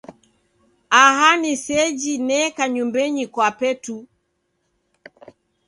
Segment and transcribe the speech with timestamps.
[1.03, 3.95] Aha ni ni seji neka nyumbenyi kwape tu.